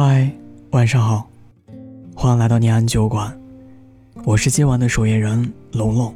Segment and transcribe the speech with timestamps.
[0.00, 0.30] 嗨，
[0.70, 1.28] 晚上好，
[2.14, 3.36] 欢迎来到念安酒馆，
[4.24, 6.14] 我是今晚的守夜人龙龙。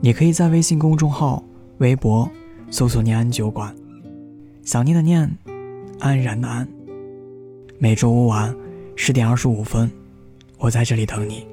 [0.00, 1.40] 你可以在微信公众号、
[1.78, 2.28] 微博
[2.72, 3.72] 搜索“念安酒馆”，
[4.66, 5.30] 想念的念，
[6.00, 6.66] 安然的安。
[7.78, 8.52] 每周五晚
[8.96, 9.88] 十点二十五分，
[10.58, 11.46] 我在这里等你。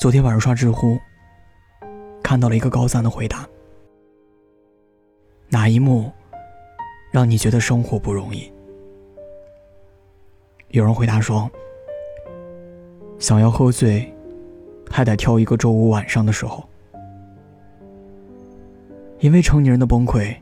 [0.00, 0.96] 昨天晚上刷知乎，
[2.22, 3.46] 看到了一个高赞的回答。
[5.50, 6.12] 哪一幕
[7.10, 8.52] 让你觉得生活不容易？
[10.68, 11.50] 有人回答说
[13.18, 14.12] ：“想要喝醉，
[14.90, 16.68] 还得挑一个周五晚上的时候，
[19.20, 20.36] 因为成年人的崩溃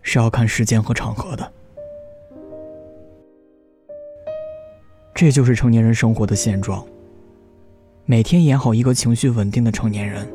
[0.00, 1.52] 是要看时间和场合的。
[5.14, 6.82] 这就是成年人生活的现状。”
[8.04, 10.26] 每天演好一个情绪稳定的成年人，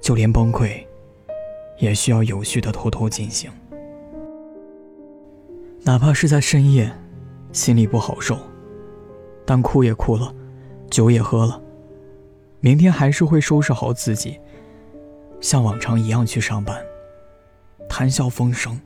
[0.00, 0.80] 就连崩溃，
[1.82, 3.50] 也需要有序的偷偷进行。
[5.82, 6.88] 哪怕是在深夜，
[7.50, 8.38] 心里不好受，
[9.44, 10.32] 但哭也哭了，
[10.88, 11.60] 酒也喝了，
[12.60, 14.38] 明天还是会收拾好自己，
[15.40, 16.80] 像往常一样去上班，
[17.88, 18.80] 谈笑风生，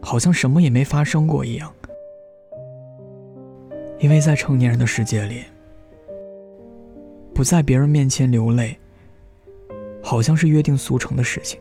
[0.00, 1.70] 好像什么也没发生过一样。
[3.98, 5.44] 因为在成年人的世界里。
[7.34, 8.78] 不在别人面前流泪，
[10.02, 11.60] 好像是约定俗成的事情。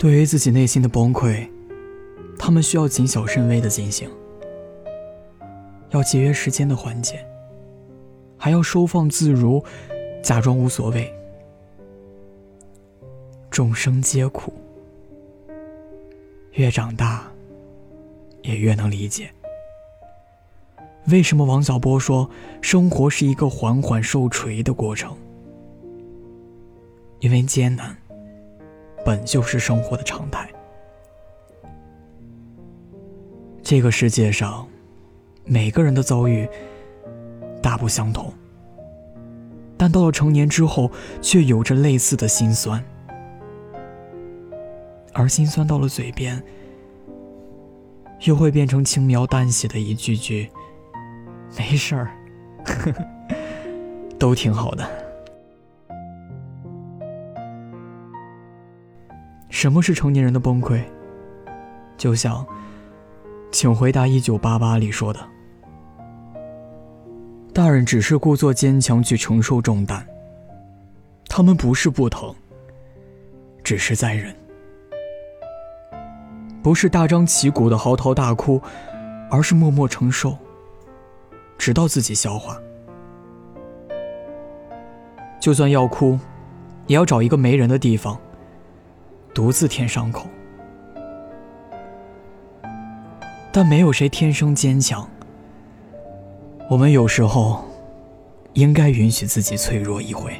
[0.00, 1.46] 对于自己内心的崩溃，
[2.38, 4.08] 他们需要谨小慎微的进行，
[5.90, 7.22] 要节约时间的缓解，
[8.38, 9.62] 还要收放自如，
[10.22, 11.12] 假装无所谓。
[13.50, 14.54] 众生皆苦，
[16.52, 17.30] 越长大，
[18.40, 19.30] 也越能理解。
[21.08, 22.30] 为什么王小波说
[22.62, 25.14] 生活是一个缓缓受锤的过程？
[27.18, 27.94] 因为艰难
[29.04, 30.48] 本就是生活的常态。
[33.62, 34.66] 这个世界上，
[35.44, 36.48] 每个人的遭遇
[37.62, 38.32] 大不相同，
[39.76, 40.90] 但到了成年之后，
[41.20, 42.82] 却有着类似的心酸。
[45.12, 46.42] 而心酸到了嘴边，
[48.24, 50.50] 又会变成轻描淡写的一句句。
[51.58, 52.10] 没事儿，
[54.18, 54.99] 都挺好的。
[59.60, 60.82] 什么是成年人的崩溃？
[61.98, 62.42] 就像
[63.52, 65.20] 《请回答一九八八》里说的
[67.52, 70.02] ：“大人只是故作坚强去承受重担，
[71.28, 72.34] 他们不是不疼，
[73.62, 74.32] 只是在忍；
[76.62, 78.58] 不是大张旗鼓的嚎啕大哭，
[79.30, 80.34] 而是默默承受。”
[81.58, 82.58] 直到自己消化，
[85.38, 86.18] 就算要哭，
[86.86, 88.18] 也要找一个没人的地方，
[89.34, 90.26] 独自舔伤口。
[93.52, 95.08] 但没有谁天生坚强，
[96.68, 97.64] 我们有时候
[98.52, 100.32] 应该允许自己脆弱一回。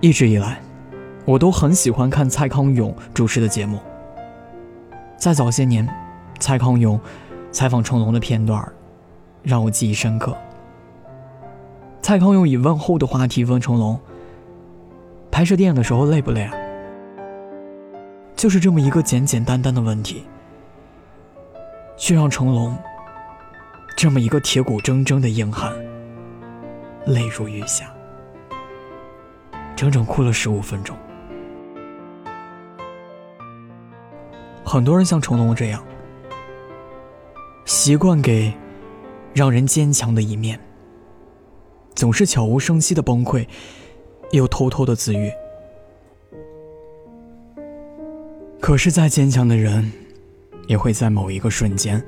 [0.00, 0.60] 一直以来，
[1.24, 3.80] 我都很喜欢看蔡康永主持的节目。
[5.16, 5.88] 在早些年，
[6.38, 7.00] 蔡康永
[7.50, 8.62] 采访成龙的片段
[9.42, 10.36] 让我记忆深刻。
[12.04, 13.98] 蔡康永以问候的话题问成龙
[15.32, 16.52] ：“拍摄电影的时候累不累啊？”
[18.36, 20.22] 就是这么一个简简单单的问题，
[21.96, 22.76] 却让成龙
[23.96, 25.72] 这么一个铁骨铮铮的硬汉
[27.06, 27.90] 泪如雨下，
[29.74, 30.94] 整整哭了十五分钟。
[34.62, 35.82] 很多人像成龙这样，
[37.64, 38.52] 习惯给
[39.32, 40.60] 让人坚强的一面，
[41.94, 43.46] 总是悄无声息的崩溃，
[44.32, 45.30] 又偷偷的自愈。
[48.60, 49.92] 可是再坚强的人，
[50.66, 52.02] 也会在某一个瞬间，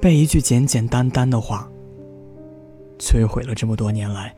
[0.00, 1.70] 被一句简简单单的话，
[2.98, 4.34] 摧毁了这么多年来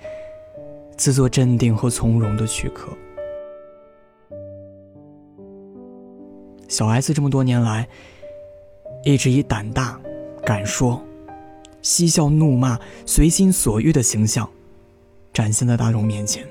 [0.96, 2.88] 自作镇定和从容的躯壳。
[6.68, 7.88] 小 S 这么多年来，
[9.04, 10.00] 一直以胆大、
[10.44, 11.02] 敢说、
[11.80, 14.48] 嬉笑怒骂、随心所欲的形象，
[15.32, 16.46] 展现在大众面前，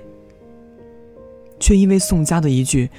[1.60, 2.90] 却因为宋佳的一句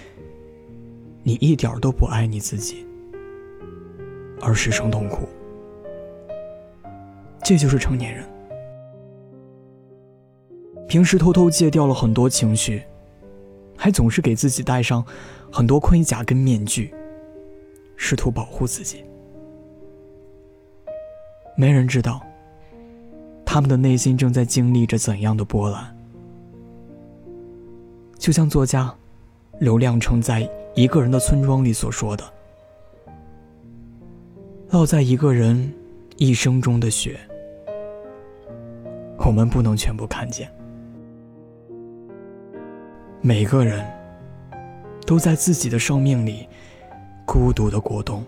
[1.25, 2.87] “你一点都不爱你自己”
[4.41, 5.29] 而失声痛哭。
[7.43, 8.25] 这就是成年人，
[10.87, 12.83] 平时偷偷戒掉了很多情绪，
[13.77, 15.05] 还总是给自己戴上
[15.51, 16.95] 很多盔甲跟面具。
[18.03, 19.05] 试图保护自己，
[21.55, 22.23] 没人知道，
[23.53, 25.97] 他们的内心正在经历着怎样的波澜。
[28.17, 28.95] 就像作家
[29.59, 30.43] 刘亮程在
[30.77, 32.23] 《一个人的村庄》里所说的
[34.71, 35.75] ：“落在一个人
[36.17, 37.19] 一生中的雪，
[39.19, 40.49] 我们不能全部看见。
[43.21, 43.85] 每个人
[45.05, 46.47] 都在自己的生命里
[47.27, 48.25] 孤独的过冬，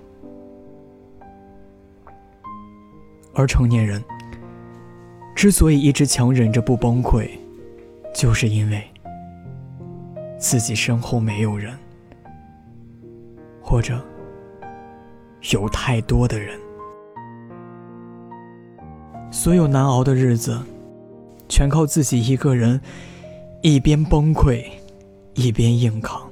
[3.35, 4.03] 而成年人
[5.35, 7.29] 之所以一直强忍着不崩溃，
[8.15, 8.83] 就是因为。”
[10.39, 11.73] 自己身后没有人，
[13.63, 14.05] 或者
[15.53, 16.59] 有太多的人，
[19.31, 20.61] 所有难熬的日子，
[21.49, 22.81] 全靠自己一个人，
[23.61, 24.65] 一边崩溃，
[25.35, 26.21] 一边硬扛。《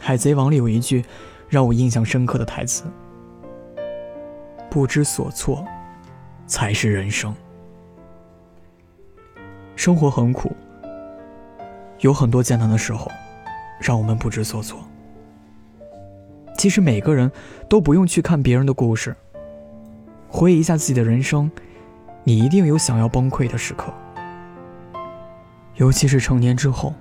[0.00, 1.04] 海贼王》里有一句
[1.48, 2.84] 让我印象深刻的台词
[4.70, 5.64] ：“不知所措。”
[6.46, 7.34] 才是人生。
[9.76, 10.52] 生活很苦，
[12.00, 13.10] 有很多艰难的时候，
[13.80, 14.78] 让我们不知所措。
[16.58, 17.32] 其实每个人
[17.66, 19.16] 都不用去看别人的故事，
[20.28, 21.50] 回忆一下自己的人生，
[22.24, 23.90] 你一定有想要崩溃的时刻。
[25.76, 26.92] 尤其是成年之后，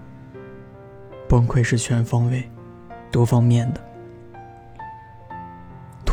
[1.27, 2.49] 崩溃是全方位、
[3.11, 3.81] 多方面的。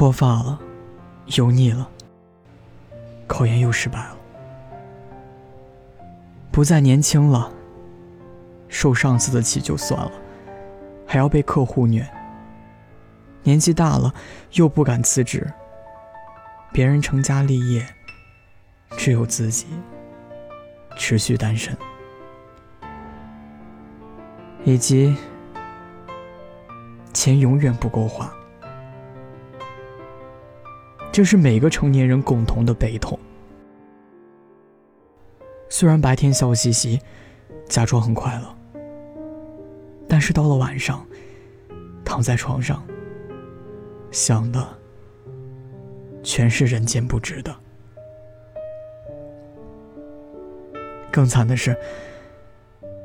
[0.00, 0.58] 脱发了，
[1.36, 1.86] 油腻了。
[3.26, 4.16] 考研又失败了，
[6.50, 7.52] 不再年轻了。
[8.66, 10.10] 受上司的气就算了，
[11.06, 12.10] 还要被客户虐。
[13.42, 14.14] 年纪大了，
[14.52, 15.46] 又不敢辞职。
[16.72, 17.86] 别人成家立业，
[18.96, 19.66] 只有自己
[20.96, 21.76] 持续单身。
[24.64, 25.14] 以及
[27.12, 28.32] 钱永远不够花。
[31.20, 33.18] 这是每个成年人共同的悲痛。
[35.68, 36.98] 虽然白天笑嘻嘻，
[37.68, 38.56] 假装很快乐，
[40.08, 41.06] 但是到了晚上，
[42.06, 42.82] 躺在床上，
[44.10, 44.66] 想的
[46.22, 47.54] 全是人间不值得。
[51.12, 51.76] 更惨的是，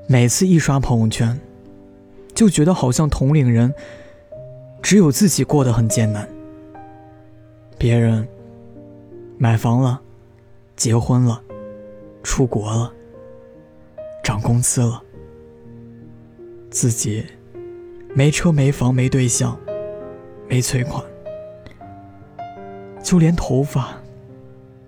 [0.08, 1.38] 每次一刷朋友圈，
[2.34, 3.74] 就觉得好像同龄人
[4.82, 6.26] 只有自己过得很艰难。
[7.86, 8.28] 别人
[9.38, 10.02] 买房了，
[10.76, 11.40] 结婚了，
[12.24, 12.92] 出国了，
[14.24, 15.04] 涨工资了，
[16.72, 17.24] 自己
[18.16, 19.56] 没车没房没对象，
[20.50, 21.06] 没存款，
[23.04, 23.96] 就连头发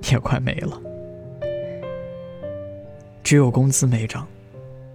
[0.10, 0.82] 也快没了，
[3.24, 4.28] 只有工资没涨，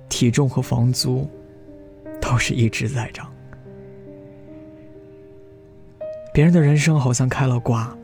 [0.09, 1.25] 体重和房租
[2.21, 3.33] 倒是一直在涨。
[6.33, 7.95] 别人的人生好像开了挂，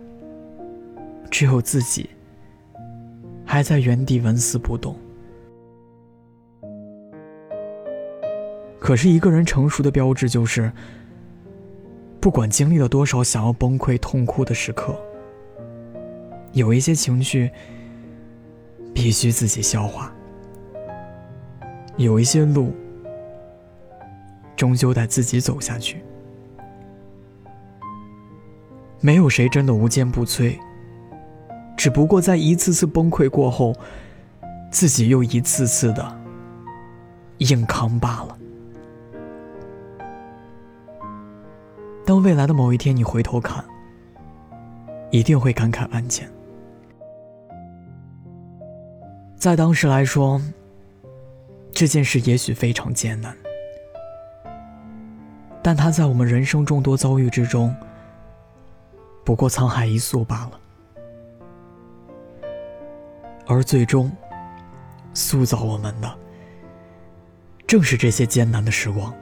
[1.31, 2.11] 只有自己
[3.47, 4.95] 还在原地纹丝不动。
[8.79, 10.71] 可是，一个人成熟的标志就是，
[12.21, 14.95] 不管经历了多少想要崩溃、痛哭的时刻，
[16.53, 17.51] 有一些情绪
[18.95, 20.13] 必须自己消化，
[21.97, 22.75] 有一些路
[24.55, 26.03] 终究得自己走下去。
[29.01, 30.59] 没有谁真的无坚不摧，
[31.77, 33.73] 只不过在一次次崩溃过后，
[34.71, 36.21] 自己又一次次的
[37.39, 38.37] 硬扛罢了。
[42.05, 43.65] 当未来的某一天你回头看，
[45.11, 46.29] 一定会感慨万千。
[49.37, 50.41] 在当时来说，
[51.71, 53.37] 这件事也许非常艰难，
[55.63, 57.73] 但它在我们人生众多遭遇之中。
[59.29, 60.61] 不过沧海一粟罢了，
[63.47, 64.11] 而最终
[65.13, 66.11] 塑造我们的，
[67.67, 69.15] 正是这些艰难的时光。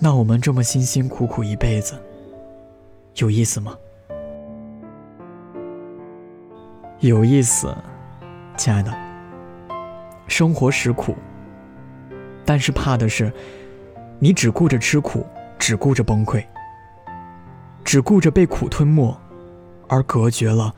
[0.00, 2.02] 那我们这么辛辛苦苦一辈子，
[3.18, 3.78] 有意思吗？
[6.98, 7.72] 有意思，
[8.56, 8.92] 亲爱的。
[10.26, 11.14] 生活实苦，
[12.44, 13.32] 但是怕的是。
[14.20, 15.24] 你只顾着吃苦，
[15.58, 16.44] 只顾着崩溃，
[17.84, 19.16] 只顾着被苦吞没，
[19.86, 20.74] 而隔绝了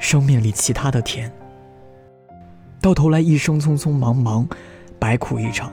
[0.00, 1.32] 生命里其他的甜。
[2.80, 4.48] 到头来，一生匆匆忙忙，
[4.98, 5.72] 白苦一场。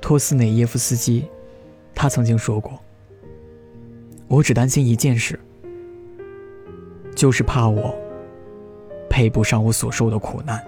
[0.00, 1.28] 托斯内耶夫斯基，
[1.94, 2.78] 他曾经说过
[4.28, 5.40] ：“我只担心一件事，
[7.16, 7.92] 就是怕我
[9.08, 10.64] 配不上我所受的苦难。”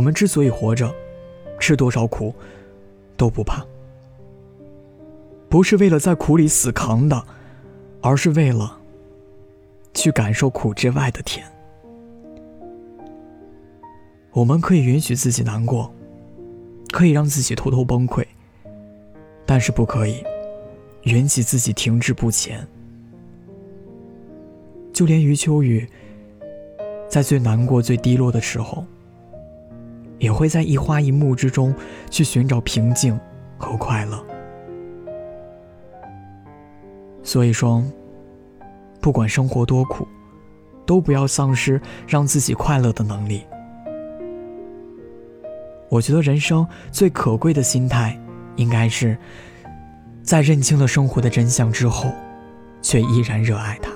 [0.00, 0.90] 我们之所以活着，
[1.58, 2.34] 吃多少苦
[3.18, 3.62] 都不怕，
[5.46, 7.22] 不是为了在苦里死扛的，
[8.00, 8.80] 而是为了
[9.92, 11.46] 去感受苦之外的甜。
[14.30, 15.94] 我们可以允许自己难过，
[16.90, 18.24] 可以让自己偷偷崩溃，
[19.44, 20.24] 但是不可以
[21.02, 22.66] 允许自己停滞不前。
[24.94, 25.86] 就连余秋雨，
[27.06, 28.86] 在最难过、最低落的时候，
[30.20, 31.74] 也会在一花一木之中
[32.08, 33.18] 去寻找平静
[33.58, 34.24] 和快乐。
[37.24, 37.82] 所以说，
[39.00, 40.06] 不管生活多苦，
[40.86, 43.42] 都不要丧失让自己快乐的能力。
[45.88, 48.16] 我觉得人生最可贵的心态，
[48.56, 49.18] 应该是
[50.22, 52.10] 在认清了生活的真相之后，
[52.80, 53.90] 却依然热爱它；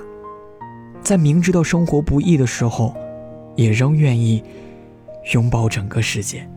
[1.01, 2.93] 在明知道生活不易的时候，
[3.55, 4.43] 也仍愿意
[5.33, 6.47] 拥抱整个世界。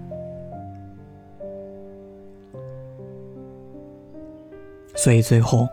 [4.94, 5.68] 所以最后，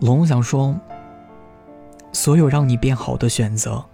[0.00, 0.74] 龙想说：
[2.12, 3.84] 所有让你变好的选择，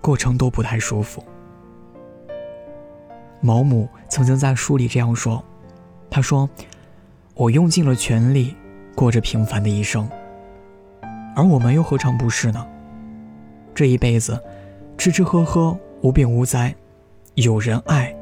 [0.00, 1.22] 过程都不太舒服。
[3.40, 5.44] 毛姆曾经在书里这样说
[6.08, 6.48] ：“他说，
[7.34, 8.56] 我用尽了全力
[8.94, 10.08] 过着平凡的一生，
[11.34, 12.66] 而我们又何尝不是呢？
[13.74, 14.40] 这一辈子，
[14.96, 16.74] 吃吃喝喝，无病无灾，
[17.34, 18.14] 有人爱，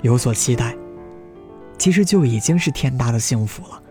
[0.00, 0.74] 有所期待，
[1.76, 3.82] 其实就已经是天大的幸福了。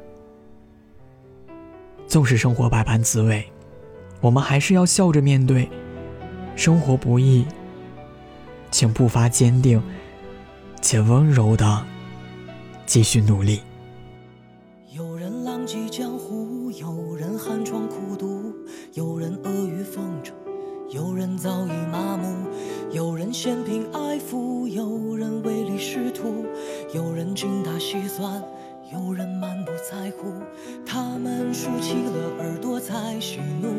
[2.07, 3.45] 纵使生活百般滋味，
[4.21, 5.69] 我们还是要笑着面对。
[6.55, 7.45] 生活不易，
[8.71, 9.81] 请步伐坚定。”
[10.81, 11.83] 且温柔的
[12.85, 13.59] 继续努力。
[14.91, 18.53] 有人浪迹江湖，有人寒窗苦读，
[18.93, 20.35] 有人阿谀奉承，
[20.91, 22.47] 有人早已麻木，
[22.91, 24.44] 有人嫌贫爱富，
[25.85, 26.45] 人唯利是图，
[26.93, 28.41] 有人精打细算，
[28.91, 30.33] 有人满不在乎。
[30.85, 33.69] 他们竖起了耳朵在喜怒，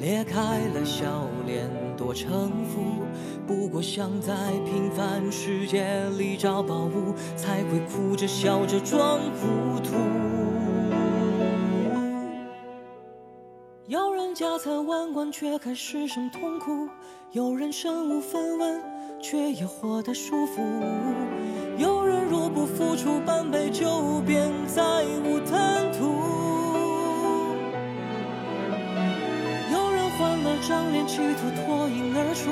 [0.00, 0.40] 裂开
[0.74, 2.82] 了笑脸多城府。
[3.46, 9.94] 不过想在平凡世界里找宝物，才会哭着笑着装糊涂。
[13.86, 16.88] 有人家财万贯却还失声痛哭，
[17.32, 18.82] 有人身无分文
[19.20, 20.62] 却也活得舒服。
[21.76, 24.82] 有人若不付出半杯酒，便再
[25.24, 26.04] 无贪图。
[29.72, 32.50] 有人换了张脸，企图脱颖而出。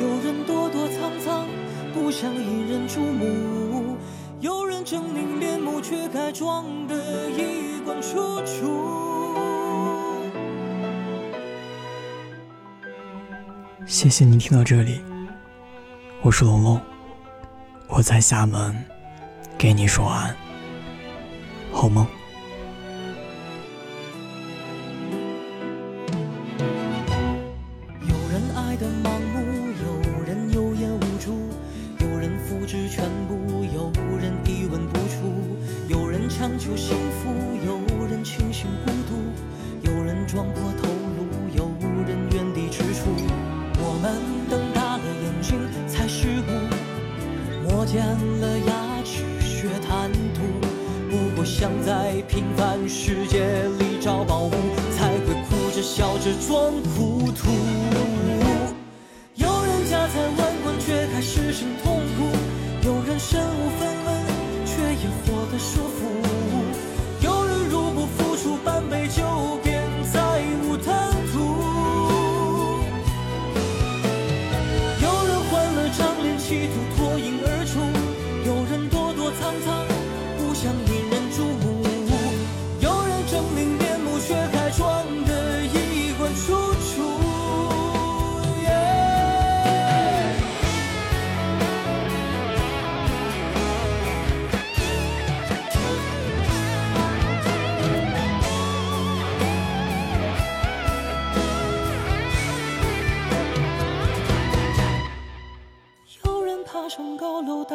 [0.00, 1.46] 有人躲躲藏藏，
[1.94, 3.96] 不想引人注目；
[4.40, 8.90] 有人狰狞面目，却该装得衣冠楚楚。
[13.86, 15.00] 谢谢你听到这里，
[16.24, 16.80] 我是龙龙，
[17.88, 18.72] 我在厦门
[19.58, 20.36] 给你说完安，
[21.72, 22.06] 好梦。
[28.06, 29.40] 有人爱的盲目，
[29.82, 31.50] 有人有眼无珠，
[31.98, 37.34] 有人付之全部，有人一文不出，有人强求幸福，
[37.66, 41.01] 有人清醒孤独，有人撞破头。
[47.92, 48.00] 见
[48.40, 50.40] 了牙齿学贪图。
[51.10, 53.44] 不过想在平凡世界
[53.78, 54.50] 里找宝物，
[54.96, 57.50] 才会哭着笑着装糊涂。
[59.34, 61.91] 有人家财万贯却还失声痛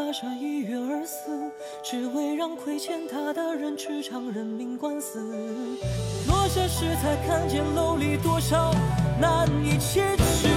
[0.07, 1.51] 大厦一跃而死，
[1.83, 5.19] 只为让亏欠他的人吃场人命官司。
[6.29, 8.73] 落下时才看见楼里多少
[9.19, 10.56] 难以启齿。